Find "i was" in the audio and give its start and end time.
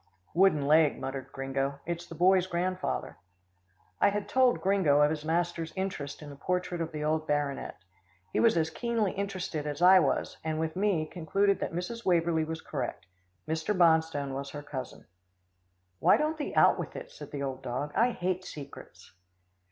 9.79-10.39